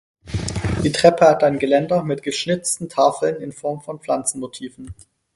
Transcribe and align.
Die 0.83 0.91
Treppe 0.91 1.27
hat 1.27 1.43
ein 1.43 1.59
Geländer 1.59 2.01
mit 2.01 2.23
geschnitzten 2.23 2.89
Tafeln 2.89 3.35
in 3.39 3.51
Form 3.51 3.81
von 3.81 3.99
Pflanzenmotiven. 3.99 4.95